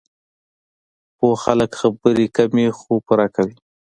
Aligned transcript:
پوه 1.17 1.35
خلک 1.43 1.71
خبرې 1.79 2.25
کمې، 2.35 2.67
خو 2.77 2.93
پوره 3.05 3.27
کوي. 3.35 3.55